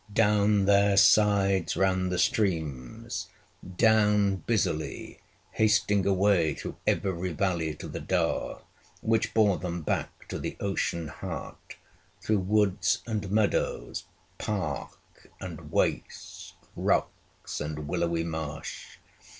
Down 0.11 0.65
their 0.65 0.97
sides 0.97 1.77
ran 1.77 2.09
the 2.09 2.17
streams, 2.17 3.27
down 3.77 4.37
busily, 4.37 5.19
hasting 5.51 6.07
away 6.07 6.55
through 6.55 6.77
every 6.87 7.33
valley 7.33 7.75
to 7.75 7.87
the 7.87 7.99
Daur, 7.99 8.63
which 9.01 9.31
bore 9.35 9.59
them 9.59 9.83
back 9.83 10.27
to 10.29 10.39
the 10.39 10.57
ocean 10.59 11.07
heart 11.07 11.75
through 12.19 12.39
woods 12.39 13.03
and 13.05 13.29
meadows, 13.29 14.05
park 14.39 15.29
and 15.39 15.71
waste, 15.71 16.55
rocks 16.75 17.61
and 17.61 17.87
willowy 17.87 18.23
marsh. 18.23 18.97